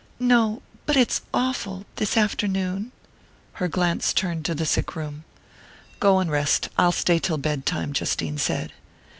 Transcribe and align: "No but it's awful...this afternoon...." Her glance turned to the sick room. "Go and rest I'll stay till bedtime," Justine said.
"No 0.19 0.63
but 0.87 0.97
it's 0.97 1.21
awful...this 1.31 2.17
afternoon...." 2.17 2.91
Her 3.53 3.67
glance 3.67 4.13
turned 4.13 4.43
to 4.45 4.55
the 4.55 4.65
sick 4.65 4.95
room. 4.95 5.25
"Go 5.99 6.17
and 6.17 6.31
rest 6.31 6.69
I'll 6.75 6.91
stay 6.91 7.19
till 7.19 7.37
bedtime," 7.37 7.93
Justine 7.93 8.39
said. 8.39 8.73